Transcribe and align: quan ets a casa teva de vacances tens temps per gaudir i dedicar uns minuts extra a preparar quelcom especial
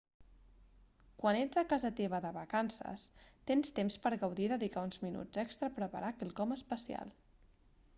quan 1.23 1.37
ets 1.41 1.59
a 1.61 1.63
casa 1.73 1.91
teva 1.99 2.21
de 2.25 2.31
vacances 2.39 3.05
tens 3.51 3.77
temps 3.81 3.99
per 4.07 4.13
gaudir 4.25 4.49
i 4.49 4.53
dedicar 4.57 4.87
uns 4.91 5.03
minuts 5.07 5.45
extra 5.47 5.71
a 5.75 5.77
preparar 5.81 6.15
quelcom 6.23 6.59
especial 6.61 7.15